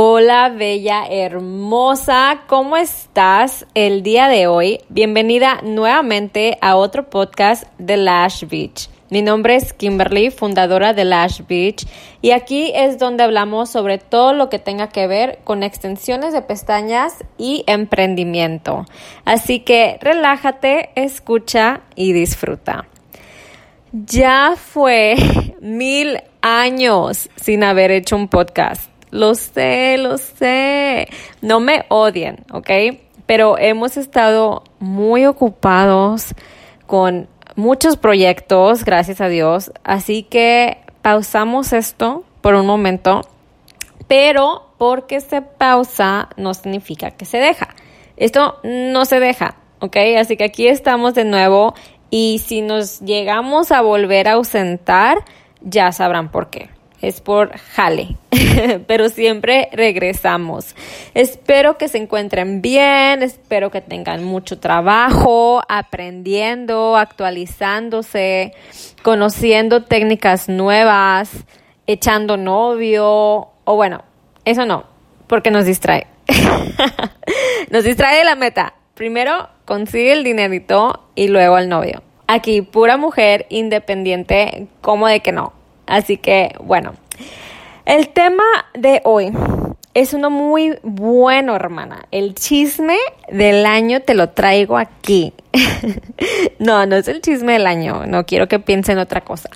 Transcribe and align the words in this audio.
Hola, 0.00 0.48
bella, 0.50 1.06
hermosa, 1.10 2.42
¿cómo 2.46 2.76
estás 2.76 3.66
el 3.74 4.04
día 4.04 4.28
de 4.28 4.46
hoy? 4.46 4.78
Bienvenida 4.88 5.58
nuevamente 5.64 6.56
a 6.60 6.76
otro 6.76 7.10
podcast 7.10 7.64
de 7.78 7.96
Lash 7.96 8.44
Beach. 8.46 8.88
Mi 9.10 9.22
nombre 9.22 9.56
es 9.56 9.72
Kimberly, 9.72 10.30
fundadora 10.30 10.92
de 10.92 11.04
Lash 11.04 11.40
Beach, 11.48 11.84
y 12.22 12.30
aquí 12.30 12.70
es 12.76 13.00
donde 13.00 13.24
hablamos 13.24 13.70
sobre 13.70 13.98
todo 13.98 14.34
lo 14.34 14.48
que 14.48 14.60
tenga 14.60 14.88
que 14.88 15.08
ver 15.08 15.40
con 15.42 15.64
extensiones 15.64 16.32
de 16.32 16.42
pestañas 16.42 17.14
y 17.36 17.64
emprendimiento. 17.66 18.86
Así 19.24 19.58
que 19.58 19.98
relájate, 20.00 20.90
escucha 20.94 21.80
y 21.96 22.12
disfruta. 22.12 22.86
Ya 23.90 24.54
fue 24.56 25.16
mil 25.60 26.22
años 26.40 27.30
sin 27.34 27.64
haber 27.64 27.90
hecho 27.90 28.14
un 28.14 28.28
podcast. 28.28 28.87
Lo 29.10 29.34
sé, 29.34 29.96
lo 29.98 30.18
sé. 30.18 31.08
No 31.40 31.60
me 31.60 31.84
odien, 31.88 32.44
¿ok? 32.52 32.70
Pero 33.26 33.58
hemos 33.58 33.96
estado 33.96 34.64
muy 34.78 35.26
ocupados 35.26 36.34
con 36.86 37.28
muchos 37.56 37.96
proyectos, 37.96 38.84
gracias 38.84 39.20
a 39.20 39.28
Dios. 39.28 39.72
Así 39.84 40.22
que 40.22 40.78
pausamos 41.02 41.72
esto 41.72 42.24
por 42.40 42.54
un 42.54 42.66
momento. 42.66 43.22
Pero 44.06 44.70
porque 44.78 45.20
se 45.20 45.42
pausa 45.42 46.28
no 46.36 46.54
significa 46.54 47.10
que 47.10 47.24
se 47.24 47.38
deja. 47.38 47.74
Esto 48.16 48.58
no 48.62 49.04
se 49.04 49.20
deja, 49.20 49.56
¿ok? 49.80 49.96
Así 50.18 50.36
que 50.36 50.44
aquí 50.44 50.66
estamos 50.66 51.14
de 51.14 51.24
nuevo 51.24 51.74
y 52.10 52.42
si 52.44 52.62
nos 52.62 53.00
llegamos 53.00 53.70
a 53.70 53.82
volver 53.82 54.28
a 54.28 54.32
ausentar, 54.32 55.18
ya 55.60 55.92
sabrán 55.92 56.30
por 56.30 56.48
qué 56.50 56.70
es 57.00 57.20
por 57.20 57.56
jale, 57.56 58.16
pero 58.86 59.08
siempre 59.08 59.68
regresamos. 59.72 60.74
Espero 61.14 61.78
que 61.78 61.88
se 61.88 61.98
encuentren 61.98 62.60
bien, 62.60 63.22
espero 63.22 63.70
que 63.70 63.80
tengan 63.80 64.24
mucho 64.24 64.58
trabajo, 64.58 65.62
aprendiendo, 65.68 66.96
actualizándose, 66.96 68.52
conociendo 69.02 69.84
técnicas 69.84 70.48
nuevas, 70.48 71.30
echando 71.86 72.36
novio, 72.36 73.48
o 73.64 73.76
bueno, 73.76 74.02
eso 74.44 74.66
no, 74.66 74.84
porque 75.26 75.50
nos 75.50 75.64
distrae. 75.66 76.06
nos 77.70 77.84
distrae 77.84 78.18
de 78.18 78.24
la 78.24 78.34
meta. 78.34 78.74
Primero 78.94 79.48
consigue 79.64 80.12
el 80.12 80.24
dinerito 80.24 81.08
y 81.14 81.28
luego 81.28 81.58
el 81.58 81.68
novio. 81.68 82.02
Aquí, 82.26 82.62
pura 82.62 82.96
mujer 82.96 83.46
independiente, 83.48 84.66
como 84.80 85.06
de 85.06 85.20
que 85.20 85.32
no. 85.32 85.57
Así 85.88 86.18
que, 86.18 86.54
bueno, 86.62 86.92
el 87.86 88.10
tema 88.10 88.44
de 88.74 89.00
hoy 89.04 89.32
es 89.94 90.12
uno 90.12 90.28
muy 90.28 90.78
bueno, 90.82 91.56
hermana. 91.56 92.06
El 92.10 92.34
chisme 92.34 92.98
del 93.30 93.64
año 93.64 94.00
te 94.00 94.14
lo 94.14 94.28
traigo 94.28 94.76
aquí. 94.76 95.32
no, 96.58 96.84
no 96.84 96.96
es 96.96 97.08
el 97.08 97.22
chisme 97.22 97.54
del 97.54 97.66
año, 97.66 98.04
no 98.06 98.26
quiero 98.26 98.48
que 98.48 98.58
piensen 98.58 98.98
otra 98.98 99.22
cosa. 99.22 99.48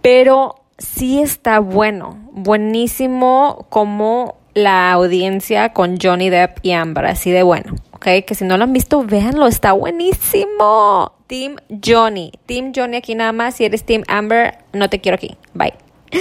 Pero 0.00 0.60
sí 0.78 1.20
está 1.20 1.58
bueno, 1.58 2.16
buenísimo 2.30 3.66
como 3.68 4.36
la 4.54 4.92
audiencia 4.92 5.72
con 5.72 5.98
Johnny 6.00 6.30
Depp 6.30 6.58
y 6.62 6.72
Amber, 6.72 7.06
así 7.06 7.32
de 7.32 7.42
bueno, 7.42 7.74
¿ok? 7.92 8.06
Que 8.26 8.34
si 8.36 8.44
no 8.44 8.56
lo 8.56 8.64
han 8.64 8.72
visto, 8.72 9.02
véanlo, 9.02 9.48
está 9.48 9.72
buenísimo. 9.72 11.19
Team 11.30 11.58
Johnny, 11.68 12.32
Team 12.46 12.72
Johnny 12.74 12.96
aquí 12.96 13.14
nada 13.14 13.30
más, 13.30 13.54
si 13.54 13.64
eres 13.64 13.84
Team 13.84 14.02
Amber, 14.08 14.58
no 14.72 14.90
te 14.90 15.00
quiero 15.00 15.14
aquí, 15.14 15.36
bye. 15.54 15.74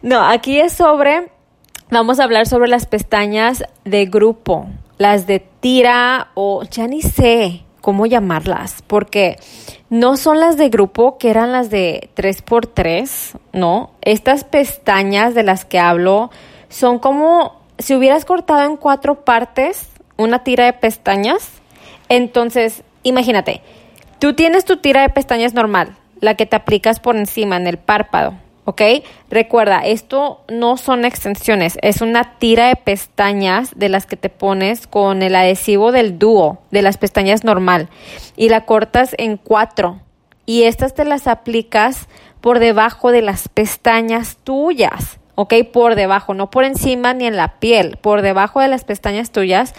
No, 0.00 0.22
aquí 0.26 0.58
es 0.58 0.72
sobre, 0.72 1.30
vamos 1.90 2.20
a 2.20 2.24
hablar 2.24 2.46
sobre 2.46 2.66
las 2.66 2.86
pestañas 2.86 3.64
de 3.84 4.06
grupo, 4.06 4.66
las 4.96 5.26
de 5.26 5.40
tira 5.40 6.28
o 6.32 6.62
ya 6.62 6.86
ni 6.86 7.02
sé 7.02 7.64
cómo 7.82 8.06
llamarlas, 8.06 8.82
porque 8.86 9.36
no 9.90 10.16
son 10.16 10.40
las 10.40 10.56
de 10.56 10.70
grupo 10.70 11.18
que 11.18 11.28
eran 11.28 11.52
las 11.52 11.68
de 11.68 12.08
3x3, 12.16 13.38
no. 13.52 13.90
Estas 14.00 14.44
pestañas 14.44 15.34
de 15.34 15.42
las 15.42 15.66
que 15.66 15.78
hablo 15.78 16.30
son 16.70 16.98
como 16.98 17.60
si 17.78 17.94
hubieras 17.94 18.24
cortado 18.24 18.64
en 18.64 18.78
cuatro 18.78 19.22
partes 19.26 19.90
una 20.16 20.44
tira 20.44 20.64
de 20.64 20.72
pestañas. 20.72 21.50
Entonces, 22.08 22.84
imagínate, 23.02 23.60
tú 24.18 24.34
tienes 24.34 24.64
tu 24.64 24.76
tira 24.78 25.02
de 25.02 25.08
pestañas 25.08 25.54
normal, 25.54 25.96
la 26.20 26.34
que 26.34 26.46
te 26.46 26.56
aplicas 26.56 27.00
por 27.00 27.16
encima 27.16 27.56
en 27.56 27.66
el 27.66 27.78
párpado 27.78 28.34
¿ok? 28.66 28.82
Recuerda, 29.30 29.78
esto 29.86 30.40
no 30.48 30.76
son 30.76 31.04
extensiones, 31.04 31.78
es 31.82 32.02
una 32.02 32.36
tira 32.38 32.68
de 32.68 32.76
pestañas 32.76 33.70
de 33.76 33.88
las 33.88 34.06
que 34.06 34.16
te 34.16 34.28
pones 34.28 34.86
con 34.86 35.22
el 35.22 35.34
adhesivo 35.36 35.92
del 35.92 36.18
dúo, 36.18 36.58
de 36.70 36.82
las 36.82 36.98
pestañas 36.98 37.44
normal, 37.44 37.88
y 38.36 38.50
la 38.50 38.66
cortas 38.66 39.14
en 39.18 39.38
cuatro. 39.38 40.00
Y 40.46 40.64
estas 40.64 40.94
te 40.94 41.04
las 41.04 41.28
aplicas 41.28 42.08
por 42.40 42.58
debajo 42.58 43.12
de 43.12 43.22
las 43.22 43.48
pestañas 43.48 44.36
tuyas, 44.42 45.18
¿ok? 45.36 45.54
Por 45.72 45.94
debajo, 45.94 46.34
no 46.34 46.50
por 46.50 46.64
encima 46.64 47.14
ni 47.14 47.26
en 47.26 47.36
la 47.36 47.58
piel, 47.58 47.98
por 48.00 48.20
debajo 48.20 48.60
de 48.60 48.68
las 48.68 48.84
pestañas 48.84 49.30
tuyas. 49.30 49.74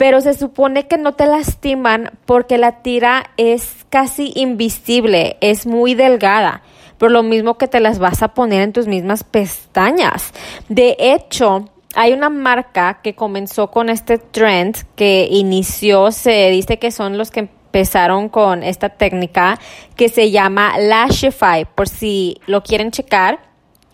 Pero 0.00 0.22
se 0.22 0.32
supone 0.32 0.86
que 0.86 0.96
no 0.96 1.12
te 1.12 1.26
lastiman 1.26 2.12
porque 2.24 2.56
la 2.56 2.80
tira 2.80 3.32
es 3.36 3.84
casi 3.90 4.32
invisible, 4.34 5.36
es 5.42 5.66
muy 5.66 5.92
delgada 5.94 6.62
por 6.96 7.10
lo 7.10 7.22
mismo 7.22 7.58
que 7.58 7.68
te 7.68 7.80
las 7.80 7.98
vas 7.98 8.22
a 8.22 8.32
poner 8.32 8.62
en 8.62 8.72
tus 8.72 8.86
mismas 8.86 9.24
pestañas. 9.24 10.32
De 10.70 10.96
hecho, 10.98 11.68
hay 11.94 12.14
una 12.14 12.30
marca 12.30 13.00
que 13.02 13.14
comenzó 13.14 13.70
con 13.70 13.90
este 13.90 14.16
trend 14.16 14.78
que 14.96 15.28
inició, 15.30 16.12
se 16.12 16.48
dice 16.48 16.78
que 16.78 16.92
son 16.92 17.18
los 17.18 17.30
que 17.30 17.40
empezaron 17.40 18.30
con 18.30 18.62
esta 18.62 18.88
técnica 18.88 19.58
que 19.96 20.08
se 20.08 20.30
llama 20.30 20.78
Lashify, 20.78 21.66
por 21.74 21.90
si 21.90 22.40
lo 22.46 22.62
quieren 22.62 22.90
checar 22.90 23.50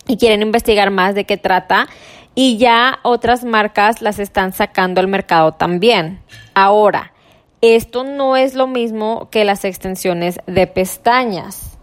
y 0.07 0.19
quieren 0.19 0.43
investigar 0.43 0.93
más 0.93 1.17
de 1.17 1.25
qué 1.25 1.37
trata. 1.37 1.89
Y 2.37 2.59
ya 2.59 3.01
otras 3.03 3.43
marcas 3.43 4.01
las 4.01 4.21
están 4.21 4.53
sacando 4.53 5.01
al 5.01 5.09
mercado 5.09 5.53
también. 5.53 6.21
Ahora, 6.55 7.13
esto 7.61 8.05
no 8.05 8.37
es 8.37 8.55
lo 8.55 8.69
mismo 8.69 9.29
que 9.31 9.45
las 9.45 9.65
extensiones 9.65 10.39
de 10.47 10.69
pestañas 10.69 11.77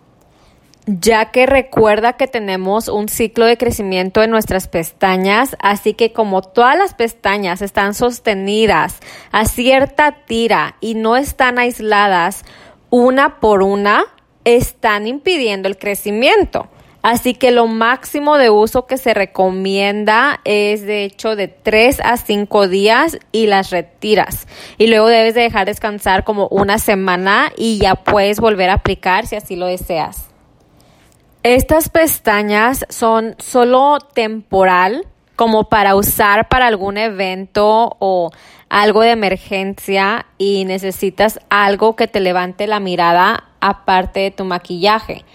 ya 0.85 1.31
que 1.31 1.45
recuerda 1.45 2.13
que 2.13 2.27
tenemos 2.27 2.87
un 2.87 3.07
ciclo 3.07 3.45
de 3.45 3.57
crecimiento 3.57 4.21
en 4.21 4.31
nuestras 4.31 4.67
pestañas, 4.67 5.55
así 5.59 5.93
que 5.93 6.11
como 6.11 6.41
todas 6.41 6.77
las 6.77 6.93
pestañas 6.93 7.61
están 7.61 7.93
sostenidas 7.93 8.99
a 9.31 9.45
cierta 9.45 10.23
tira 10.25 10.75
y 10.81 10.95
no 10.95 11.15
están 11.15 11.57
aisladas 11.57 12.43
una 12.89 13.39
por 13.39 13.63
una, 13.63 14.03
están 14.43 15.07
impidiendo 15.07 15.69
el 15.69 15.77
crecimiento. 15.77 16.67
Así 17.03 17.33
que 17.33 17.51
lo 17.51 17.67
máximo 17.67 18.37
de 18.37 18.49
uso 18.49 18.87
que 18.87 18.97
se 18.97 19.13
recomienda 19.13 20.39
es 20.45 20.83
de 20.83 21.03
hecho 21.03 21.35
de 21.35 21.49
3 21.49 21.99
a 21.99 22.15
5 22.15 22.69
días 22.69 23.19
y 23.33 23.47
las 23.47 23.71
retiras. 23.71 24.47
Y 24.77 24.87
luego 24.87 25.07
debes 25.07 25.35
de 25.35 25.41
dejar 25.41 25.65
descansar 25.65 26.23
como 26.23 26.47
una 26.47 26.79
semana 26.79 27.51
y 27.57 27.77
ya 27.77 27.95
puedes 27.95 28.39
volver 28.39 28.69
a 28.69 28.75
aplicar 28.75 29.27
si 29.27 29.35
así 29.35 29.57
lo 29.57 29.65
deseas. 29.65 30.29
Estas 31.43 31.89
pestañas 31.89 32.85
son 32.87 33.35
solo 33.37 33.97
temporal, 34.13 35.05
como 35.35 35.65
para 35.65 35.95
usar 35.95 36.47
para 36.47 36.67
algún 36.67 36.97
evento 36.97 37.97
o 37.99 38.31
algo 38.69 39.01
de 39.01 39.11
emergencia 39.11 40.25
y 40.37 40.63
necesitas 40.63 41.41
algo 41.49 41.97
que 41.97 42.07
te 42.07 42.21
levante 42.21 42.65
la 42.65 42.79
mirada 42.79 43.49
aparte 43.59 44.21
de 44.21 44.31
tu 44.31 44.45
maquillaje. 44.45 45.25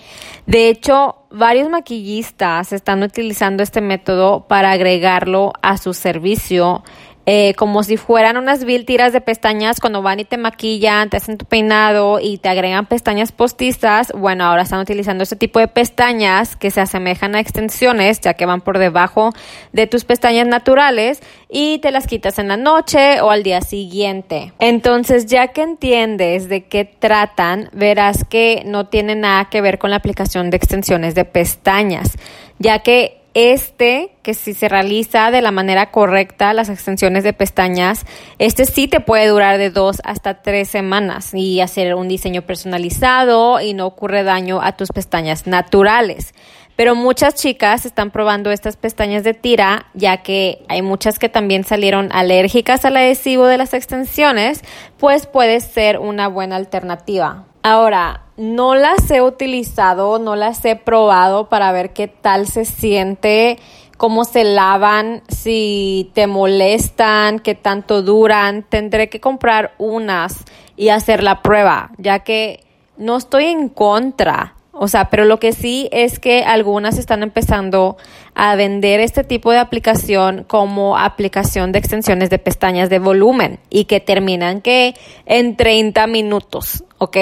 De 0.48 0.70
hecho, 0.70 1.26
varios 1.30 1.68
maquillistas 1.68 2.72
están 2.72 3.02
utilizando 3.02 3.62
este 3.62 3.82
método 3.82 4.46
para 4.48 4.70
agregarlo 4.70 5.52
a 5.60 5.76
su 5.76 5.92
servicio 5.92 6.82
eh, 7.30 7.52
como 7.58 7.82
si 7.82 7.98
fueran 7.98 8.38
unas 8.38 8.64
vil 8.64 8.86
tiras 8.86 9.12
de 9.12 9.20
pestañas 9.20 9.80
cuando 9.80 10.00
van 10.00 10.18
y 10.18 10.24
te 10.24 10.38
maquillan, 10.38 11.10
te 11.10 11.18
hacen 11.18 11.36
tu 11.36 11.44
peinado 11.44 12.20
y 12.20 12.38
te 12.38 12.48
agregan 12.48 12.86
pestañas 12.86 13.32
postizas. 13.32 14.10
Bueno, 14.16 14.44
ahora 14.44 14.62
están 14.62 14.80
utilizando 14.80 15.24
este 15.24 15.36
tipo 15.36 15.58
de 15.58 15.68
pestañas 15.68 16.56
que 16.56 16.70
se 16.70 16.80
asemejan 16.80 17.34
a 17.34 17.40
extensiones, 17.40 18.22
ya 18.22 18.32
que 18.32 18.46
van 18.46 18.62
por 18.62 18.78
debajo 18.78 19.34
de 19.74 19.86
tus 19.86 20.06
pestañas 20.06 20.46
naturales 20.46 21.20
y 21.50 21.80
te 21.80 21.90
las 21.90 22.06
quitas 22.06 22.38
en 22.38 22.48
la 22.48 22.56
noche 22.56 23.20
o 23.20 23.30
al 23.30 23.42
día 23.42 23.60
siguiente. 23.60 24.54
Entonces, 24.58 25.26
ya 25.26 25.48
que 25.48 25.60
entiendes 25.60 26.48
de 26.48 26.64
qué 26.64 26.86
tratan, 26.86 27.68
verás 27.74 28.24
que 28.24 28.62
no 28.64 28.86
tiene 28.86 29.16
nada 29.16 29.50
que 29.50 29.60
ver 29.60 29.78
con 29.78 29.90
la 29.90 29.96
aplicación 29.96 30.48
de 30.48 30.56
extensiones 30.56 31.14
de 31.14 31.26
pestañas, 31.26 32.16
ya 32.58 32.78
que 32.78 33.17
este, 33.38 34.10
que 34.22 34.34
si 34.34 34.52
se 34.52 34.68
realiza 34.68 35.30
de 35.30 35.42
la 35.42 35.52
manera 35.52 35.90
correcta, 35.90 36.52
las 36.52 36.68
extensiones 36.68 37.22
de 37.22 37.32
pestañas, 37.32 38.04
este 38.38 38.64
sí 38.64 38.88
te 38.88 39.00
puede 39.00 39.28
durar 39.28 39.58
de 39.58 39.70
dos 39.70 40.00
hasta 40.04 40.42
tres 40.42 40.68
semanas 40.68 41.32
y 41.34 41.60
hacer 41.60 41.94
un 41.94 42.08
diseño 42.08 42.42
personalizado 42.42 43.60
y 43.60 43.74
no 43.74 43.86
ocurre 43.86 44.24
daño 44.24 44.60
a 44.60 44.72
tus 44.72 44.88
pestañas 44.88 45.46
naturales. 45.46 46.34
Pero 46.78 46.94
muchas 46.94 47.34
chicas 47.34 47.86
están 47.86 48.12
probando 48.12 48.52
estas 48.52 48.76
pestañas 48.76 49.24
de 49.24 49.34
tira, 49.34 49.86
ya 49.94 50.18
que 50.18 50.64
hay 50.68 50.80
muchas 50.80 51.18
que 51.18 51.28
también 51.28 51.64
salieron 51.64 52.08
alérgicas 52.12 52.84
al 52.84 52.96
adhesivo 52.96 53.46
de 53.46 53.58
las 53.58 53.74
extensiones, 53.74 54.62
pues 54.96 55.26
puede 55.26 55.60
ser 55.60 55.98
una 55.98 56.28
buena 56.28 56.54
alternativa. 56.54 57.47
Ahora, 57.62 58.22
no 58.36 58.74
las 58.74 59.10
he 59.10 59.20
utilizado, 59.20 60.18
no 60.18 60.36
las 60.36 60.64
he 60.64 60.76
probado 60.76 61.48
para 61.48 61.72
ver 61.72 61.92
qué 61.92 62.06
tal 62.06 62.46
se 62.46 62.64
siente, 62.64 63.58
cómo 63.96 64.24
se 64.24 64.44
lavan, 64.44 65.22
si 65.28 66.10
te 66.14 66.26
molestan, 66.26 67.40
qué 67.40 67.54
tanto 67.54 68.02
duran. 68.02 68.62
Tendré 68.62 69.08
que 69.08 69.20
comprar 69.20 69.74
unas 69.78 70.44
y 70.76 70.90
hacer 70.90 71.22
la 71.22 71.42
prueba, 71.42 71.90
ya 71.98 72.20
que 72.20 72.64
no 72.96 73.16
estoy 73.16 73.46
en 73.46 73.68
contra. 73.68 74.54
O 74.80 74.86
sea, 74.86 75.10
pero 75.10 75.24
lo 75.24 75.40
que 75.40 75.52
sí 75.52 75.88
es 75.90 76.20
que 76.20 76.44
algunas 76.44 76.98
están 76.98 77.24
empezando 77.24 77.96
a 78.36 78.54
vender 78.54 79.00
este 79.00 79.24
tipo 79.24 79.50
de 79.50 79.58
aplicación 79.58 80.44
como 80.46 80.96
aplicación 80.96 81.72
de 81.72 81.80
extensiones 81.80 82.30
de 82.30 82.38
pestañas 82.38 82.88
de 82.88 83.00
volumen 83.00 83.58
y 83.70 83.86
que 83.86 83.98
terminan 83.98 84.60
que 84.60 84.94
en 85.26 85.56
30 85.56 86.06
minutos, 86.06 86.84
¿ok? 86.98 87.16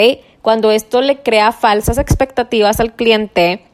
cuando 0.47 0.71
esto 0.71 1.01
le 1.01 1.25
crea 1.25 1.51
falsas 1.51 1.99
expectativas 1.99 2.79
al 2.79 2.95
cliente, 2.95 3.65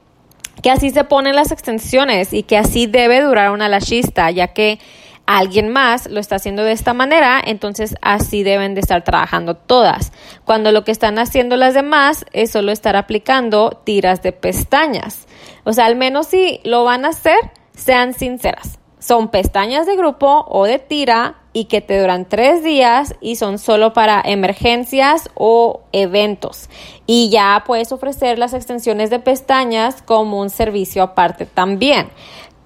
que 0.63 0.71
así 0.71 0.89
se 0.89 1.05
ponen 1.05 1.37
las 1.37 1.53
extensiones 1.53 2.33
y 2.33 2.45
que 2.45 2.57
así 2.57 2.87
debe 2.87 3.21
durar 3.21 3.51
una 3.51 3.69
lashista, 3.69 4.31
ya 4.31 4.55
que 4.55 4.79
alguien 5.27 5.69
más 5.69 6.07
lo 6.07 6.19
está 6.19 6.37
haciendo 6.37 6.65
de 6.65 6.73
esta 6.73 6.95
manera, 6.95 7.43
entonces 7.45 7.95
así 8.01 8.43
deben 8.43 8.75
de 8.75 8.81
estar 8.81 9.05
trabajando 9.05 9.55
todas. 9.55 10.15
Cuando 10.47 10.73
lo 10.73 10.83
que 10.83 10.93
están 10.93 11.19
haciendo 11.19 11.59
las 11.59 11.75
demás 11.75 12.25
es 12.33 12.51
solo 12.51 12.73
estar 12.73 12.97
aplicando 12.97 13.83
tiras 13.85 14.23
de 14.23 14.33
pestañas. 14.33 15.27
O 15.65 15.75
sea, 15.75 15.85
al 15.85 15.97
menos 15.97 16.29
si 16.29 16.61
lo 16.65 16.85
van 16.85 17.05
a 17.05 17.09
hacer, 17.09 17.37
sean 17.77 18.15
sinceras. 18.15 18.79
Son 19.03 19.31
pestañas 19.31 19.85
de 19.85 19.97
grupo 19.97 20.47
o 20.49 20.65
de 20.65 20.79
tira 20.79 21.35
y 21.53 21.65
que 21.65 21.81
te 21.81 22.01
duran 22.01 22.25
tres 22.25 22.63
días 22.63 23.17
y 23.21 23.35
son 23.35 23.59
solo 23.59 23.93
para 23.93 24.23
emergencias 24.25 25.29
o 25.35 25.81
eventos. 25.91 26.71
Y 27.05 27.29
ya 27.29 27.65
puedes 27.67 27.91
ofrecer 27.91 28.39
las 28.39 28.55
extensiones 28.55 29.11
de 29.11 29.19
pestañas 29.19 30.03
como 30.03 30.41
un 30.41 30.51
servicio 30.51 31.03
aparte 31.03 31.47
también. 31.47 32.11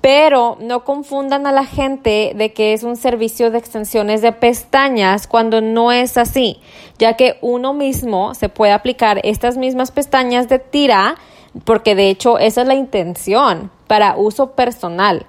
Pero 0.03 0.59
no 0.61 0.85
confundan 0.85 1.47
a 1.47 1.53
la 1.53 1.65
gente 1.65 2.33
de 2.37 2.53
que 2.53 2.75
es 2.75 2.83
un 2.83 2.97
servicio 2.97 3.51
de 3.51 3.57
extensiones 3.57 4.21
de 4.21 4.33
pestañas 4.33 5.27
cuando 5.27 5.63
no 5.63 5.91
es 5.91 6.19
así, 6.19 6.61
ya 6.99 7.15
que 7.15 7.39
uno 7.41 7.73
mismo 7.73 8.35
se 8.35 8.51
puede 8.51 8.73
aplicar 8.73 9.21
estas 9.25 9.57
mismas 9.57 9.91
pestañas 9.91 10.51
de 10.51 10.59
tira, 10.59 11.17
porque 11.65 11.95
de 11.95 12.11
hecho 12.11 12.39
esa 12.39 12.61
es 12.61 12.69
la 12.69 12.75
intención 12.75 13.71
para 13.87 14.17
uso 14.19 14.51
personal. 14.51 15.25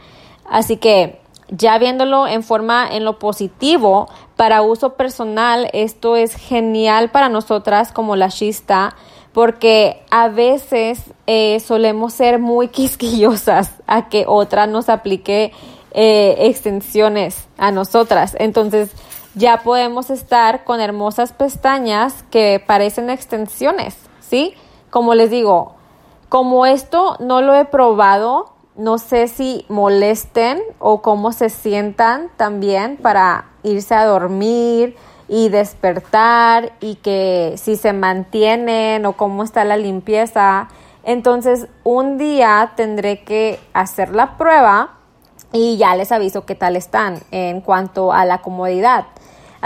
Así 0.50 0.78
que 0.78 1.22
ya 1.50 1.78
viéndolo 1.78 2.28
en 2.28 2.44
forma 2.44 2.88
en 2.90 3.06
lo 3.06 3.20
positivo, 3.20 4.10
para 4.36 4.62
uso 4.62 4.94
personal, 4.94 5.70
esto 5.74 6.16
es 6.16 6.36
genial 6.36 7.10
para 7.10 7.30
nosotras 7.30 7.92
como 7.92 8.16
la 8.16 8.28
shista, 8.28 8.96
porque 9.34 10.04
a 10.10 10.30
veces 10.30 11.02
eh, 11.26 11.60
solemos 11.60 12.14
ser 12.14 12.40
muy 12.40 12.68
quisquillosas 12.70 13.72
a 13.88 14.10
que 14.10 14.26
otra 14.28 14.68
nos 14.68 14.90
aplique 14.90 15.52
eh, 15.92 16.36
extensiones 16.40 17.48
a 17.58 17.72
nosotras. 17.72 18.36
Entonces, 18.40 18.92
ya 19.36 19.62
podemos 19.64 20.10
estar 20.10 20.64
con 20.64 20.82
hermosas 20.82 21.32
pestañas 21.32 22.24
que 22.32 22.62
parecen 22.66 23.10
extensiones, 23.10 23.96
¿sí? 24.20 24.56
Como 24.90 25.14
les 25.14 25.30
digo, 25.30 25.76
como 26.30 26.66
esto 26.66 27.16
no 27.20 27.42
lo 27.42 27.54
he 27.56 27.66
probado, 27.66 28.57
no 28.78 29.00
sé 29.00 29.28
si 29.28 29.66
molesten 29.70 30.62
o 30.80 31.02
cómo 31.02 31.32
se 31.32 31.50
sientan 31.50 32.30
también 32.38 32.98
para 32.98 33.46
irse 33.64 33.96
a 33.96 34.06
dormir 34.06 34.96
y 35.28 35.50
despertar 35.50 36.74
y 36.80 36.96
que 36.96 37.56
si 37.58 37.76
se 37.76 37.92
mantienen 37.92 39.06
o 39.06 39.14
cómo 39.14 39.44
está 39.44 39.66
la 39.66 39.78
limpieza. 39.78 40.68
Entonces 41.04 41.68
un 41.84 42.18
día 42.18 42.74
tendré 42.76 43.24
que 43.24 43.60
hacer 43.74 44.16
la 44.16 44.38
prueba 44.38 44.94
y 45.52 45.78
ya 45.78 45.96
les 45.96 46.12
aviso 46.12 46.46
qué 46.46 46.54
tal 46.54 46.76
están 46.76 47.20
en 47.32 47.62
cuanto 47.62 48.14
a 48.14 48.26
la 48.26 48.42
comodidad. 48.42 49.06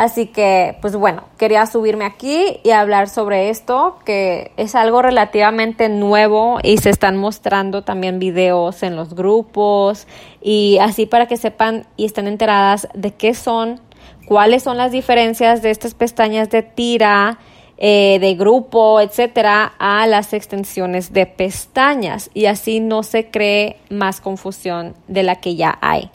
Así 0.01 0.25
que, 0.25 0.80
pues 0.81 0.95
bueno, 0.95 1.25
quería 1.38 1.63
subirme 1.68 2.06
aquí 2.06 2.59
y 2.63 2.71
hablar 2.71 3.07
sobre 3.07 3.51
esto, 3.51 4.00
que 4.03 4.51
es 4.57 4.74
algo 4.74 5.03
relativamente 5.03 5.89
nuevo 5.89 6.57
y 6.63 6.80
se 6.80 6.89
están 6.89 7.18
mostrando 7.18 7.83
también 7.83 8.18
videos 8.18 8.81
en 8.81 8.95
los 8.95 9.13
grupos 9.13 10.07
y 10.42 10.80
así 10.81 11.06
para 11.06 11.27
que 11.27 11.38
sepan 11.38 11.86
y 11.98 12.06
estén 12.06 12.25
enteradas 12.25 12.88
de 12.95 13.12
qué 13.12 13.36
son, 13.36 13.80
cuáles 14.25 14.63
son 14.63 14.75
las 14.77 14.92
diferencias 14.92 15.62
de 15.62 15.69
estas 15.69 15.94
pestañas 15.94 16.49
de 16.49 16.64
tira, 16.64 17.37
eh, 17.78 18.18
de 18.19 18.33
grupo, 18.33 19.02
etcétera, 19.02 19.73
a 19.78 20.07
las 20.07 20.33
extensiones 20.33 21.14
de 21.14 21.28
pestañas 21.28 22.31
y 22.33 22.47
así 22.47 22.80
no 22.80 23.04
se 23.04 23.30
cree 23.30 23.78
más 23.92 24.19
confusión 24.19 24.95
de 25.07 25.21
la 25.21 25.35
que 25.35 25.56
ya 25.56 25.78
hay. 25.80 26.09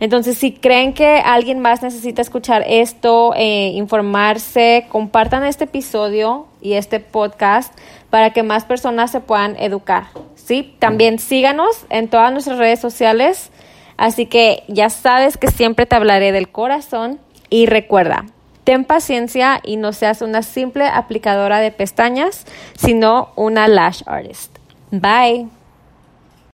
Entonces, 0.00 0.38
si 0.38 0.52
creen 0.52 0.94
que 0.94 1.20
alguien 1.24 1.58
más 1.58 1.82
necesita 1.82 2.22
escuchar 2.22 2.64
esto, 2.66 3.32
eh, 3.36 3.72
informarse, 3.74 4.86
compartan 4.90 5.44
este 5.44 5.64
episodio 5.64 6.46
y 6.60 6.74
este 6.74 7.00
podcast 7.00 7.76
para 8.10 8.32
que 8.32 8.42
más 8.42 8.64
personas 8.64 9.10
se 9.10 9.20
puedan 9.20 9.56
educar. 9.58 10.04
¿sí? 10.36 10.74
También 10.78 11.18
síganos 11.18 11.84
en 11.90 12.08
todas 12.08 12.32
nuestras 12.32 12.58
redes 12.58 12.80
sociales. 12.80 13.50
Así 13.96 14.26
que 14.26 14.62
ya 14.68 14.90
sabes 14.90 15.36
que 15.36 15.48
siempre 15.48 15.84
te 15.84 15.96
hablaré 15.96 16.30
del 16.30 16.48
corazón 16.48 17.18
y 17.50 17.66
recuerda, 17.66 18.26
ten 18.62 18.84
paciencia 18.84 19.60
y 19.64 19.76
no 19.76 19.92
seas 19.92 20.22
una 20.22 20.42
simple 20.42 20.86
aplicadora 20.86 21.58
de 21.58 21.72
pestañas, 21.72 22.44
sino 22.76 23.30
una 23.34 23.66
lash 23.66 24.02
artist. 24.06 24.56
Bye. 24.92 25.57